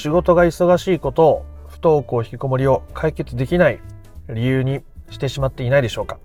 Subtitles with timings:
[0.00, 3.80] 仕事が忙しいことを不登校引きこもりを解決できない
[4.28, 6.20] 理由にしてしまっていないでしょうか。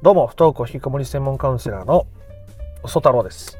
[0.00, 2.06] どうも不登校引きこもり専門カウンセラーの
[2.86, 3.58] 曽太郎です。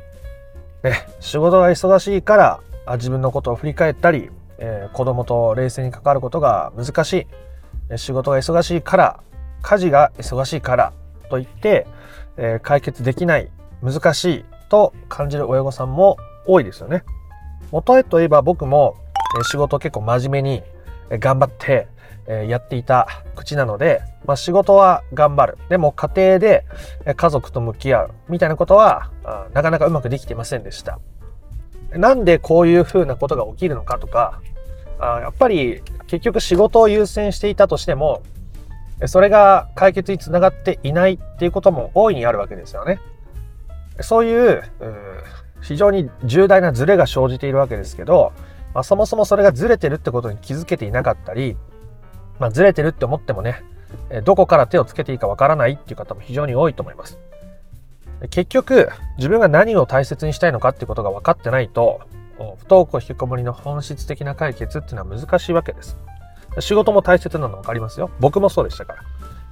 [0.83, 2.61] ね仕事が忙しいから
[2.97, 7.27] 自分のことを振り返ったり、えー、子供と冷静に関わることが難し
[7.91, 7.99] い。
[7.99, 9.21] 仕事が忙しいから
[9.61, 10.95] 家事が忙しいから
[11.29, 11.87] といって、
[12.39, 13.51] えー、解決できない
[13.83, 16.17] 難しいと感じる親御さんも
[16.47, 17.05] 多いですよね。
[17.71, 18.97] 元へといえば僕も
[19.51, 20.63] 仕事結構真面目に
[21.19, 21.89] 頑張って
[22.47, 25.59] やっていた口なので、まあ、仕事は頑張る。
[25.69, 26.65] でも家庭で
[27.17, 29.11] 家族と向き合うみたいなことは
[29.55, 31.01] なかなかうまくできていませんでした。
[31.91, 34.41] なんでこういうふうなことが起きるのかとか、
[35.01, 38.23] やっぱり結局仕事を優先していたとしても、
[39.07, 43.01] それが解決につながっていないっていうことも大いにあるわけですよね。
[44.01, 44.63] そういう、
[45.63, 48.33] 非常に重大なズレが生じているわけですけど、
[48.75, 51.57] まあ、そもそもそれがずれてるってことに気づけていなかったり、
[52.39, 53.63] まあ、ずれてるって思ってもね、
[54.25, 57.19] どこから手をつけていいかわからないっていう方も非常に多いと思います。
[58.31, 62.01] 結局、自分が何を大切にしたいのかっていうことが分かってないと、
[62.37, 65.97] 不登校引きこもりの本質的な解決っていうのは難しいわけです。
[66.59, 68.11] 仕事も大切なの分かりますよ。
[68.21, 68.97] 僕もそうでしたか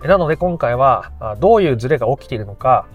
[0.00, 0.08] ら。
[0.08, 2.86] なので今回は、どういうズレが起きているのか、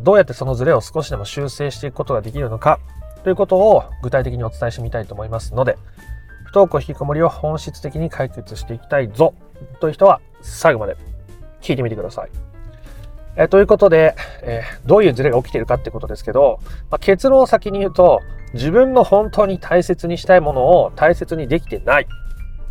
[0.00, 2.78] どうやってそのズレを少しでも修正していくことができるのか
[3.22, 5.76] ということを具体的にお伝えしてみたいと思いますので、
[6.44, 9.34] 不登校引きこもりを本質的に解決していきたいぞ
[9.80, 10.96] という人は最後まで
[11.60, 12.30] 聞いてみてください。
[13.36, 16.58] えということで、えー、どういうズレが起きているかってことですけど、
[16.90, 18.20] まあ、結論を先に言うと、
[18.54, 22.06] 自分の本当に大切にしたいものを大切にできてない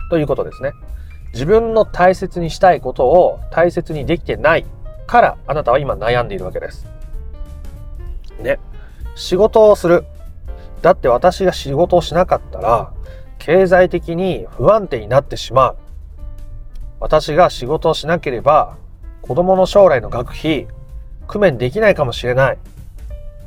[0.09, 0.73] ということですね。
[1.33, 4.65] 自分の大切にしたいことを大切にできてない
[5.07, 6.85] からあなたは今悩んでいるわけです。
[8.41, 8.59] ね。
[9.15, 10.05] 仕事をする。
[10.81, 12.91] だって私が仕事をしなかったら、
[13.37, 15.77] 経済的に不安定になってしまう。
[16.99, 18.77] 私が仕事をしなければ、
[19.21, 20.67] 子供の将来の学費、
[21.27, 22.57] 工面できないかもしれない。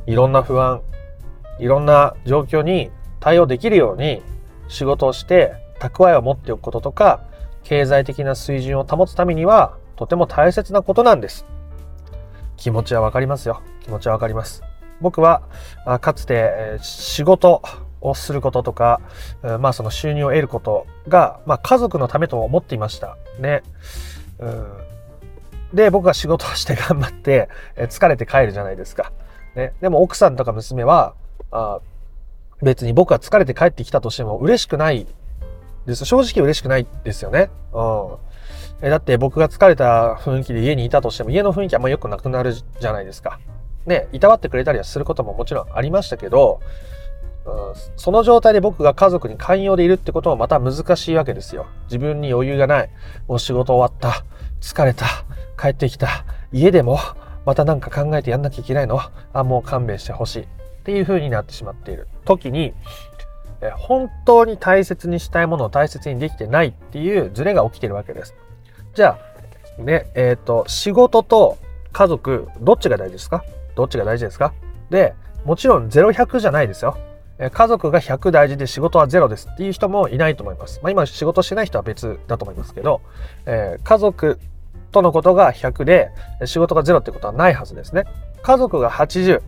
[0.05, 0.81] いろんな不安、
[1.59, 4.21] いろんな状況に対応できるように
[4.67, 7.21] 仕事をして蓄えを持っておくこととか、
[7.63, 11.45] 経済的な水準を保つためにはとても大切なことなんです。
[12.57, 13.61] 気持ちはわかりますよ。
[13.81, 14.72] 気持ちはわかります。
[15.03, 15.43] 僕は
[16.01, 17.61] かつて仕事
[18.01, 19.01] をすることとか、
[19.59, 23.17] まあその収入を得ることが、まあ家族のためと思っていました。
[23.39, 23.61] ね。
[24.39, 24.67] うん
[25.73, 29.11] で、僕が仕事をして頑張って疲れて帰るじゃないですか。
[29.55, 29.73] ね。
[29.81, 31.15] でも奥さんとか娘は、
[31.51, 31.79] あ
[32.61, 35.07] 別に僕が疲れて帰ってきたとしても嬉しくない
[35.87, 36.05] です。
[36.05, 37.49] 正直嬉しくないですよね。
[37.73, 38.89] うん。
[38.89, 43.39] だって僕が疲れた雰囲気で家にいたとしても家の雰囲気あんま良くなくなるじゃないですか。
[43.85, 46.61] ね、いたわってくれたりはすることももちろんありましたけど、
[47.45, 51.65] うん、その状態で僕が家族に寛容でいるってこともまた難しいわけですよ。
[51.85, 52.89] 自分に余裕がない。
[53.27, 54.23] もう仕事終わった。
[54.61, 55.05] 疲れた。
[55.61, 56.25] 帰ってきた。
[56.53, 56.99] 家でも
[57.45, 58.99] また何か考えてやんなきゃいけないの？
[59.33, 60.43] あ、もう勘弁してほしい。
[60.43, 60.45] っ
[60.85, 62.73] ていう風になってしまっている時に、
[63.59, 68.33] え本当に大切にしたいものを大切にできてないっていうズレが起きてるわけです。
[68.93, 69.17] じゃ
[69.79, 71.57] あ、ね、えっ、ー、と、仕事と
[71.91, 73.43] 家族、どっちが大事ですか？
[73.75, 74.53] どっちが大事ですか？
[74.89, 76.97] で、もちろん0、100じゃないですよ。
[77.51, 80.79] 家族が100大事で仕事は0ですっていう人もいないと思います。
[80.83, 83.01] まあ、今仕事してない人は別だと思いますけど、
[83.45, 84.39] えー、家族
[84.91, 86.11] とのことが100で
[86.45, 88.05] 仕事が0ってことはないはずですね。
[88.43, 89.41] 家族が80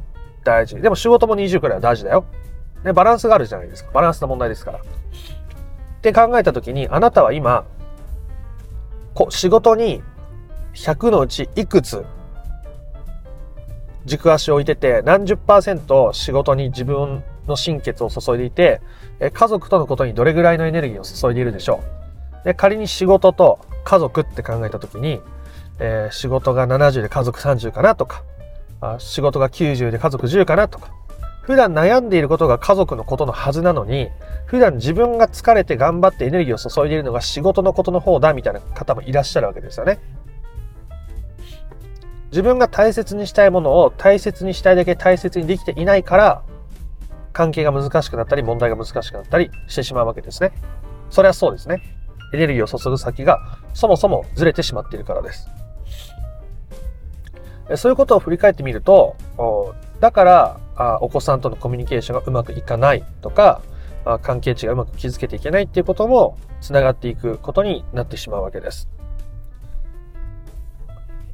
[0.44, 0.76] 大事。
[0.78, 2.26] でも仕事も20くらいは大事だよ。
[2.84, 3.92] ね、バランスがあるじゃないですか。
[3.94, 4.80] バランスの問題ですから。
[4.80, 4.82] っ
[6.02, 7.66] て考えたときに、あなたは今、
[9.14, 10.04] こ仕事に
[10.74, 12.06] 100のうちいくつ
[14.06, 18.82] 軸足を置いてて、何十パーセント仕事に自分の心血を注いでいて、
[19.34, 21.82] 家族とのことにどれぐらいのエネルギーを注いでいるでしょ
[22.44, 22.46] う。
[22.46, 25.20] で仮に仕事と家族って考えた時に、
[25.80, 28.24] えー、仕事が70で家族30かなとか、
[29.00, 30.92] 仕事が90で家族10かなとか、
[31.42, 34.10] 普段悩んでいることが家族のことのはずなのに、
[34.46, 40.00] 普段自分が疲れて頑張ってエネルギーを注いでいるのが仕事のことの方だみたいな方もいらっしゃるわけですよね。
[42.36, 46.44] 自分が大切にしたいものを大切にしたいだけ大切にできていないから、
[47.32, 50.52] 関係が難しくなったり、問題が難しくなったりしてしまうわけですね。
[51.10, 51.82] それはそうですね。
[52.34, 53.40] エネルギーを注ぐ先が
[53.74, 55.50] そもそもずれてしまっているからです。
[57.78, 59.16] そういうことを振り返ってみると、
[60.02, 63.62] だからお子さんとのコミュニケーションがうまくいかないとか、
[64.24, 68.90] 関係値がうまく築けていけないっていうこともつながっていくことになってしまうわけです。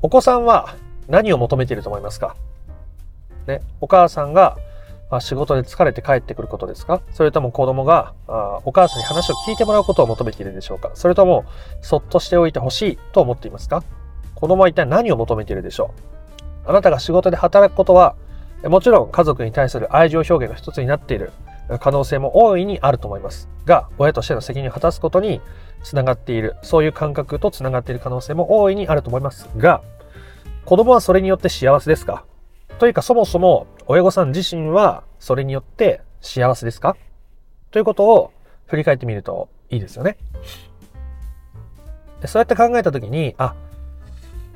[0.03, 0.75] お子さんは
[1.07, 2.35] 何を求めていると思いますか？
[3.47, 4.57] ね、お母さんが
[5.19, 7.01] 仕事で疲れて帰ってくることですか？
[7.11, 10.91] それとも子供があお母さんに話を聞いてもらうことを求めているでしょうか？
[10.93, 11.45] それとも
[11.81, 13.83] そっとしておいてほしいと思っていますか？
[14.35, 15.93] 子供は一体何を求めているでしょ
[16.65, 16.69] う？
[16.69, 18.15] あなたが仕事で働くことは
[18.63, 21.31] もちろん家族に対する愛情表現の一つになっている
[21.79, 23.49] 可能性も大いにあると思います。
[23.65, 25.41] が親としての責任を果たすことに
[25.83, 29.49] つながっているそういう感覚とつながっている可能性も大いにあると思います。
[29.57, 29.81] が
[30.65, 32.25] 子供はそれによって幸せですか？
[32.79, 36.95] というかそもそも親御さん自身はそれによって幸せですか？
[37.71, 38.31] ということを
[38.67, 40.17] 振り返ってみるといいですよね。
[42.25, 43.55] そうやって考えた時に、あ、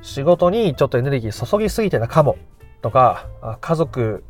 [0.02, 2.38] 仕事にちょっとエネルギー注ぎすぎてたかも
[2.82, 3.28] とか、
[3.60, 4.24] 家族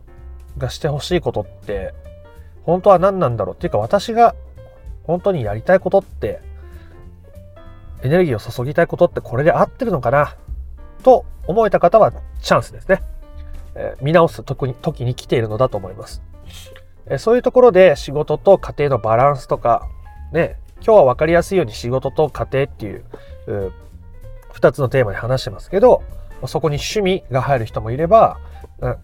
[0.58, 1.94] がしてほしいことって
[2.64, 3.56] 本当は何なんだろう？
[3.56, 4.36] っていうか私が
[5.04, 6.42] 本当にやりたいことって
[8.04, 10.36] エネルギーを注ぎたいことってこれで合ってるのかな？
[11.06, 12.12] と思えた方は
[12.42, 13.04] チャンスですね。
[13.76, 16.24] え見直す時に時に来ているのだと思います。
[17.06, 19.88] えそういうところで仕事と家庭のバランスとか、
[20.34, 23.04] ね、今日は分かりやすいように仕事と家庭っていう
[23.46, 23.72] う
[24.56, 26.02] 2つのテーマで話してますけど、
[26.48, 28.40] そこに趣味が入る人もいれば、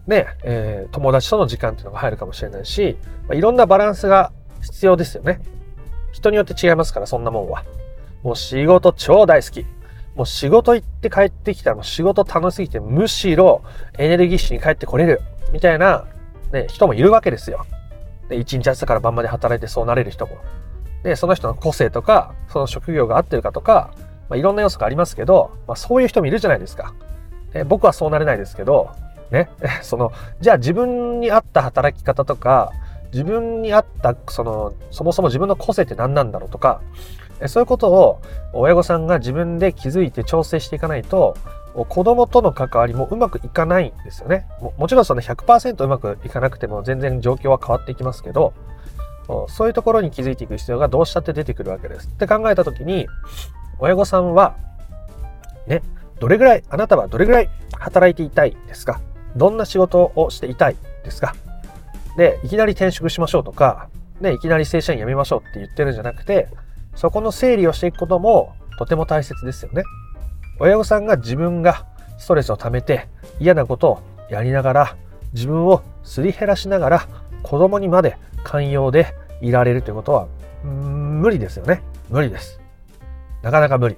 [0.08, 2.96] ね、えー、友達との時間っていうのが入るかもしれないし、
[3.28, 5.40] まあ、いろんなバランスが必要ですよね。
[6.10, 7.64] 人によって違いますから、そんなもんは。
[8.24, 9.64] もう仕事超大好き。
[10.14, 13.62] もう仕事行って帰ってきたらもう仕事楽しすぎてむしろ
[13.98, 15.20] エネルギッシュに帰ってこれる
[15.52, 16.04] みたいな、
[16.52, 17.66] ね、人もいるわけですよ。
[18.28, 20.36] で、一日朝から晩まで働いてそうなれる人も。
[21.02, 23.90] で、その人の個性とか、その職業が合ってるかとか、
[24.28, 26.94] まあ、いろんな要素がありますけど、まあ、そういう人もいるじゃないですか。
[27.52, 28.90] で僕はそうなれないですけど、
[29.30, 29.50] ね、
[29.82, 32.72] その、じゃあ自分に合った働き方とか、
[33.12, 36.80] 自分に合った、その、そもそも自分の個性って何なんだろうとか、
[37.48, 38.20] そういうことを
[38.52, 41.36] 親御さんが自分で気づいて調整していかないと、
[41.88, 44.46] 子供との関わりもうまくいかないんですよね。
[44.76, 48.52] もちろんその100%うまくいかなくても全然状況は変わっていきますけど、
[49.48, 52.08] そういうところに気づいていく必要がどうしたって出てくるわけです。
[52.08, 53.06] って考えたときに、
[53.78, 54.54] 親御さんは、
[55.66, 55.82] ね、
[56.20, 57.48] どれぐらい、あなたはどれぐらい
[57.78, 59.00] 働いていたいですか？
[59.34, 61.34] どんな仕事をしていたいですか？
[62.18, 63.88] で、いきなり転職しましょうとか、
[64.20, 66.48] ね、いきなり正社員辞めましょうって言ってるんじゃなくて、
[66.94, 69.84] そこの整理をしていくこともとても大切ですよね。
[70.60, 71.86] 親御さんが自分が
[72.18, 73.08] ストレスを溜めて
[73.40, 74.96] 嫌なことをやりながら
[75.32, 77.08] 自分をすり減らしながら
[77.42, 80.28] 子供にまで寛容でいられるということは
[80.64, 81.82] 無理ですよね。
[82.10, 82.60] 無理です。
[83.42, 83.96] なかなか無理。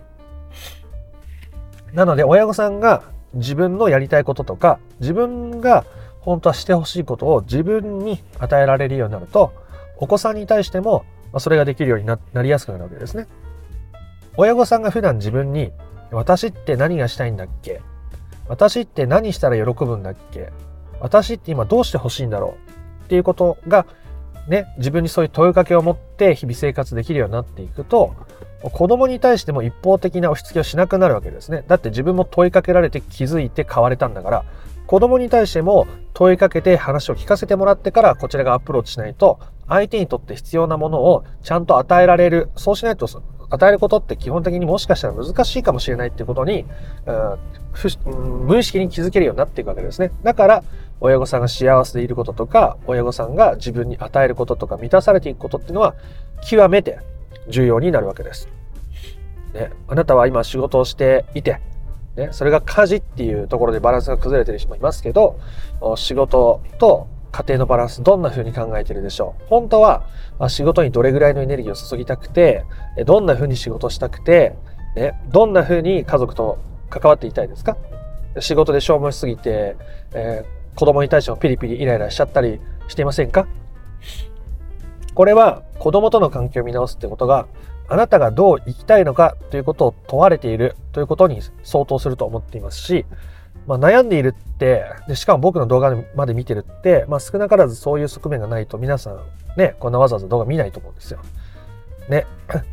[1.92, 3.02] なので親御さんが
[3.34, 5.84] 自分のやりたいこととか自分が
[6.20, 9.52] 本当はしてほしいことを自分に与えられるようになると
[9.98, 11.04] お子さんに対しても
[11.34, 13.26] まあそれができるようになりやすくなるわけですね。
[14.36, 15.72] 親御さんが普段自分に
[16.12, 17.82] 私って何がしたいんだっけ？
[18.48, 20.52] 私って何したら喜ぶんだっけ？
[21.00, 22.56] 私って今どうしてほしいんだろ
[23.00, 23.04] う？
[23.04, 23.84] っていうことが
[24.46, 28.14] ね、自分にそういう問いかけを持って日々生活できるようになっていくと、
[28.62, 31.64] 子供に対しても一方的な押し付けをしなくなるわけですね。
[31.66, 34.44] だって自分も問いかけられて気づいて変われたんだから、
[34.86, 42.50] 子供に対しても問いかけて話を聞かせてもらってからこちらがアプローチしないと、相手にとって必要なものをちゃんと与えられる。
[42.56, 43.06] そうしないと、
[43.50, 46.64] 与えることって基本的にもしかしたら難しいかもしれないっていうことに、
[48.46, 50.10] 無意識に気づけるようになっていくわけですね。
[50.22, 50.64] だから、
[51.00, 55.94] 親御さんが幸せでいることとか、親御さんが自分に与えることとか満たされていくことっていうのは、
[56.42, 56.98] 極めて
[57.48, 58.48] 重要になるわけです。
[59.52, 61.60] ね、あなたは今仕事をしていて、
[62.16, 65.38] ね、それが家事っていうところでバランスが崩れてる人もいますけど、
[65.96, 69.44] 仕事と家庭のバランスどんな風に考えてるでしょう。
[69.48, 70.06] 本当は
[70.38, 72.64] ま仕事にどれぐらいのエネルギーを注ぎたくて、
[73.04, 74.54] どんな風に仕事したくて、
[74.94, 76.58] ね、どんな風に家族と
[76.90, 77.76] 関わっていたいですか。
[78.38, 79.76] 仕事で消耗しすぎて、
[80.12, 83.48] えー、子供に対してもピリピリイライラしちゃったりしていませんか。
[85.14, 87.48] これは子供との関係を見直すってことが
[87.88, 93.04] あなたがどう生きたいのかということを問われているということに相当すると思っていますし、
[93.66, 99.20] まあ、悩んでいるってで、しかも僕の動画まで見てるって、まあ、少なからずそういう側面がないと皆さん
[99.56, 101.20] ね、こんなわざわざ動画見ないと思うんですよ。
[102.08, 102.26] ね、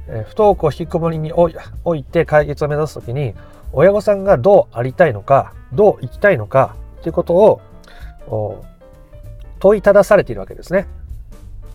[0.08, 3.34] え不登校引きこもりにおいて解決を目指すときに、
[3.72, 8.66] 親御さんがどうありたいのか、どう生きたいのかということを
[9.60, 10.88] 問いただされているわけですね。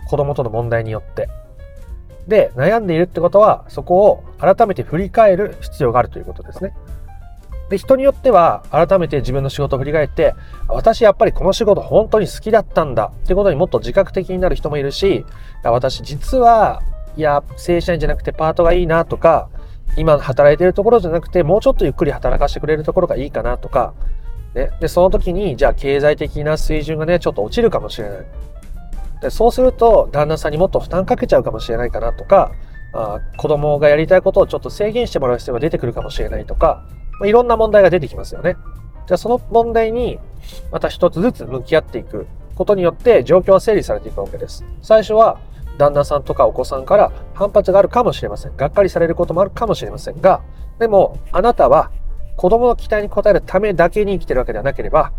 [0.09, 1.29] 子供との問題によって。
[2.29, 6.75] で、悩んでいるってことは、そこを改めて振り返る必要があるということですね。
[7.69, 10.35] で、人によっては、改めて自分の仕事を振り返って、
[10.69, 15.25] 私やっぱりこの仕事本当に好きだったんだってことにもっと自覚的になる人もいるし、
[15.65, 16.83] 私実は、
[17.17, 19.49] いや、正社員じゃなくてパートがいいなとか、
[19.97, 23.95] 今働いてるところじゃなくて、もうちょっとゆっくり働かせてくれるところがいいかなとか、
[24.55, 24.71] ね。
[24.81, 28.19] で、その時に、じゃあ経済的な水準がね、ちょっと落ちるかもしれない。
[29.21, 32.53] でそうすると旦那さんにもっと負担かけちゃうかもしれないかなとか
[32.93, 36.87] あ子供がやりたいことをちょっと制限してもらう必要が出てくるかもしれないとか、
[37.19, 38.57] まあ、いろんな問題が出てきますよね。
[39.07, 40.19] じゃあその問題に
[40.73, 44.65] また一つずつ向き合っていくことによって状況は整理されていくわけです。
[44.83, 45.39] 最初は
[45.79, 48.57] 旦那さんとかお子さんから反発があるかもしれません。
[48.57, 50.43] がっかりされることもあるかもしれませんが、
[50.79, 51.91] でもあなたは
[52.37, 55.13] 子供の期待に応えるためだけに生きてるわけではなければ、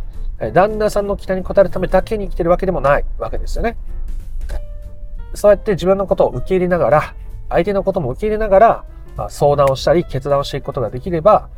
[0.53, 3.77] 旦那さんの期待に応えるためだけに生きてるわけでもないわけですよね。
[5.33, 7.15] そうやって自分のことを受け入れながら、
[7.49, 8.85] 相手のことも受け入れながら、
[9.29, 11.49] 相談をしたり決断をしていくことができれば、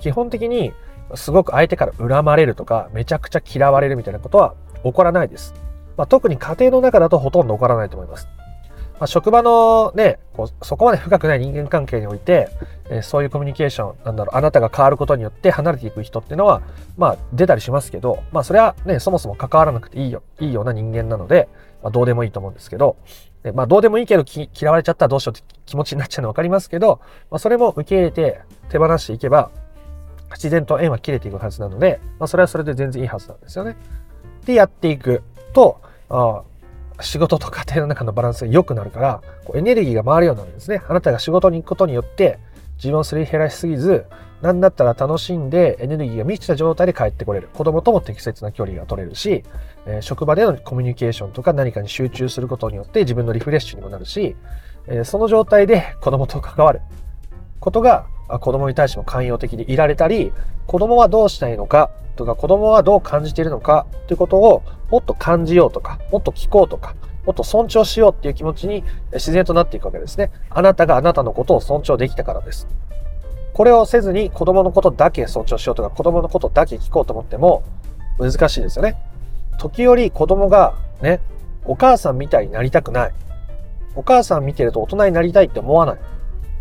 [0.00, 0.72] 基本的に
[1.14, 4.54] すごく相手から恨まれるとか、めちゃくちゃ嫌われるみたいなことは
[4.84, 5.54] 起こらないです。
[5.96, 8.28] まあ、特に家庭の中だとほとんど起こらないと思います。
[9.00, 12.50] まあ、職場のね、こうそこまで深くない人間関係において、
[12.90, 16.60] えー、そういうコミュニケーション、なんだろう、あなたが変わることによって離れていく人っていうのは、
[16.98, 21.48] まあ出たりしますけど、まあそれはね、そもそも関わらなくていいよ、いいような人間なので、
[21.82, 22.96] まあどうでもいいと思うんですけど、
[23.42, 29.50] でまあどうでもいいけど嫌われちゃったらどうしようって気持ちになっちゃうのわかりますけど、まあそれも受け入れて手放していけば、
[30.32, 33.76] 自然と縁は切れていくはずなので、まあそれはそれで全然いいはずなんですよね。
[34.44, 36.42] で、やっていくと、あ
[37.00, 40.82] 仕事と家庭の中のバランスが良くなるから、こうエネルギーが回るようになるんですね。
[40.86, 42.38] あなたが仕事に行くことによって、
[42.76, 44.06] 自分をすり減らしすぎず、
[44.42, 47.48] なんだったら楽しんでエネルギーが満ちた状態で帰ってこれる。
[47.52, 49.44] 子供とも適切な距離が取れるし、
[49.86, 54.36] えー、職場でのコミュニケーションとか何かに集中することによって自分のリフレッシュにもなるし、
[54.86, 56.80] えー、その状態で子供と関わる
[57.60, 58.06] ことが
[58.40, 60.32] 子供に対しても寛容的でいられたり、
[60.66, 66.94] 子供はどうしたいのかとか、子供はどう感じているのかということをもっと感じようとか、もっと聞こうとか、
[67.26, 70.30] もっと尊重しようっていう気持ちに自然となっていくわけですね。
[70.48, 72.68] あなたがあなたのことを尊重できたからです。
[73.60, 77.62] これをせずに子供のことだけ尊重しようとか、子供のことだけ聞こうと思っても
[78.18, 78.96] 難しいですよね。
[79.58, 81.20] 時折子供がね、
[81.66, 83.12] お母さんみたいになりたくない。
[83.94, 85.96] お母さん見てると大人になりたいって思わない。
[85.96, 85.98] っ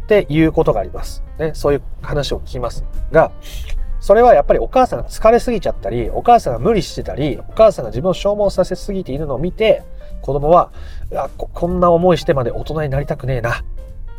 [0.08, 1.24] ていうことがあります。
[1.40, 3.32] ね、そういう話を聞きますが、
[4.02, 9.84] それはやっぱりお母さんが疲れすぎちゃったり、お母さんが無理してたり、お母さんが自分を消耗させすぎているのを見て、
[10.22, 10.70] 子供は、
[11.38, 13.64] こんな思いしてまで大人になりたくねえな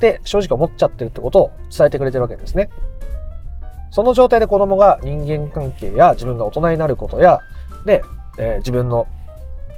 [0.01, 2.71] って正直思っちゃってるってことを伝えてくれてるわけですね。
[3.91, 7.41] その状態で子供が人間関係や自分が大人になることや、
[7.85, 8.03] で、
[8.39, 9.07] えー、自分の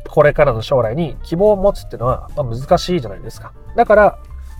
[0.08, 3.52] これからの将来に希望を持つっていうのは、まあ、難しいじゃないですか。
[3.74, 4.18] だから、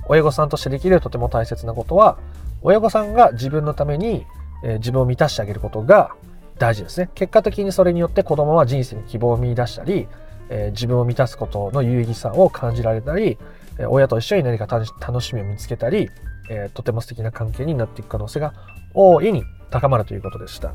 [0.08, 2.18] 親御さんとしてできるとても大切なことは、
[2.62, 4.26] 親御さんが自分のために、
[4.64, 6.12] えー、自分を満たしてあげることが
[6.58, 7.10] 大事ですね。
[7.14, 10.08] 結果的にそれによって子供は人生に希望を見出したり、
[10.48, 13.38] えー、自分を満たすことの有意義さを感じられたり、
[13.86, 16.10] 親と一緒に何か楽しみを見つけたり、
[16.50, 18.52] えとても素敵な関係になっていく可能性が
[18.94, 20.72] 大いに高まるということでした。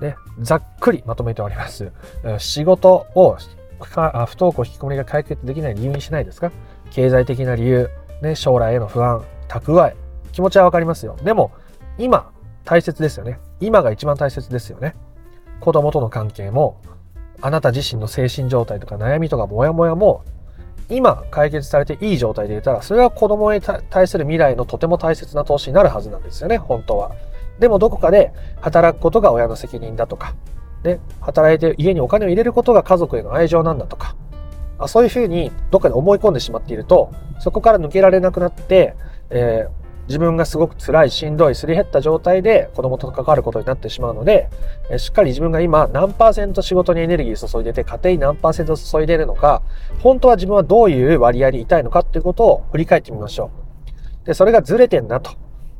[0.00, 1.92] ね、ざっくりまとめております。
[2.38, 3.36] 仕事を
[3.78, 3.96] 不
[4.36, 6.50] 登校引きこもりが解決できない理由にしないですか？
[6.90, 7.88] 経済的な理由、
[8.20, 9.96] ね、将来への不安、蓄え、
[10.32, 11.16] 気持ちはわかりますよ。
[11.22, 11.52] でも、
[11.98, 12.30] 今、
[12.64, 13.38] 大切ですよね。
[13.60, 14.94] 今が一番大切ですよね。
[15.60, 16.80] 子供との関係も、
[17.40, 20.24] あなた自身の精神状態とか悩みとかモヤモヤも、
[20.96, 27.12] 今解決されていい状態でいたら、それは子供に対する未来のとても大切な投資になるはずなんですよね、本当は。
[27.58, 30.34] でもどこかで働くことが親の責任だとか、
[30.84, 34.16] ね、働いて家にお金を入れることが家族への愛情なんだとか、
[34.78, 38.94] あそういうふうにどっかで思い込んでしまっていると、そこから抜けられなくなって、
[39.30, 39.81] えー、
[40.12, 44.50] 自分がすごく辛い、しんどい、すり減った状態で子供と関わることになってしまうので、
[44.98, 49.62] しっかり自分が今何パーセント仕事にエネルギー注いでて、家庭に何パーセント注いでるのか、
[50.02, 53.50] 本当は自分はどういう割合でいたいのかっていうことを振り返ってみましょ
[54.22, 54.26] う。
[54.26, 55.30] で、それがずれてんなと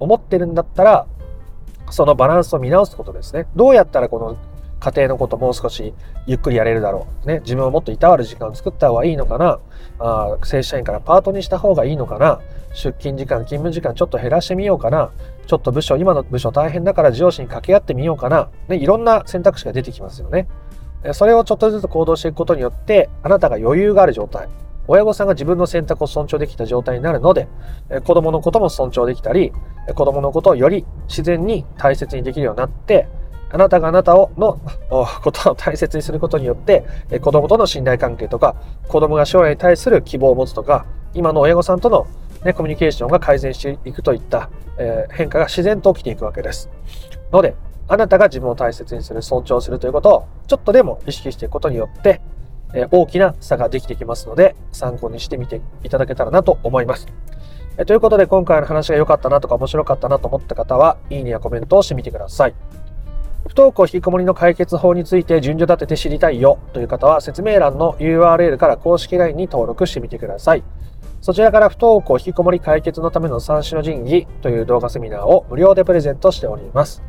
[0.00, 1.06] 思ってるんだったら、
[1.90, 3.48] そのバランスを見直すことですね。
[3.54, 4.38] どうやったらこの
[4.80, 5.94] 家庭のこともう少し
[6.26, 7.26] ゆっくりやれるだろう。
[7.28, 9.60] ね、自分をもっといたわる時間を作った方がいいのかな。
[9.98, 12.40] あ正社員からパートにした方がいいのかな。
[12.73, 15.11] 出勤時間、勤務時間ちょっと減らしてみようかな。
[15.47, 18.49] ちょっと部署、今の部署大変だから上司に掛け合ってみようかな。
[18.69, 20.49] ね、いろんな選択肢が出てきますよね。
[21.12, 24.49] それをちょっとずつ行動していくことによって、あなたが余裕がある状態。
[24.88, 27.49] 親御さんが自分の選択を尊重できた状態になるので、
[28.05, 29.52] 子供のことも尊重できたり、
[29.95, 33.07] 子供のことをより自然に大切にできるようになって、
[33.50, 34.59] あなたがあなたをの
[35.23, 36.85] ことを大切にすることによって、
[37.21, 38.57] 子供との信頼関係とか、
[38.88, 42.07] 子供が将来に対する希望を持つとか、今の親御さんとの、
[42.44, 46.70] ね、コミュニケーションが改善していくといった、えー、変化が自然と起きていくわけです。
[47.32, 47.54] ので、
[47.88, 52.20] あなたが自分を大切にする、尊重するということを、ちょっとでも意識していくことによって、
[52.75, 57.06] えー、大きな差ができてきますので、参考にしてみていただけたらなと思います。
[57.78, 62.54] えということで、今回の話が良かったなとか面白かったなと思った方は、いいねやコメントをしてみてください。
[63.46, 70.62] 不登校引きこもりの解決法について順序立てて知りたいよという方は説明欄の URL から公式 LINE に登録してみてください。
[71.23, 77.00] そちらから不登校引きこもり解決のための三種の神器という動画セミナーを無料でプレゼントしております。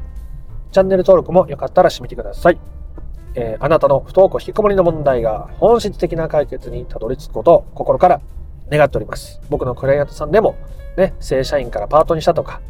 [0.72, 2.60] チャンネル登録もよかったらしてみてください。
[3.34, 8.22] えー、あなたの不登校引きこもりの問題が本質的な解決にたどり着くことを心から
[8.70, 9.41] 願っております。
[9.50, 10.58] 僕のクライアントさんでも、
[10.96, 12.62] ね、正社員からパートにしたとか、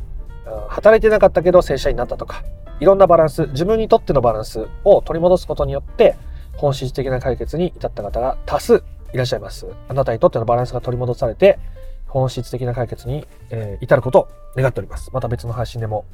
[0.70, 2.46] 働いてなかったけど正社員になったとか、
[2.80, 6.16] いろんなバランス、自分にとってのバランスを取り戻すことによって、
[6.56, 8.82] 本質的な解決に至った方が多数
[9.14, 9.68] いらっしゃいます。
[9.88, 11.60] あなたにとってのバランスが取り戻されて、
[12.08, 15.10] 本質的な解決に、えー、至ることを願っております。
[15.14, 16.06] また別の配信でも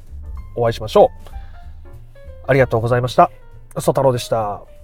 [0.56, 1.08] お会いしましょう。
[2.46, 3.30] ありがとうございました。
[3.74, 4.79] 嘘太郎でした。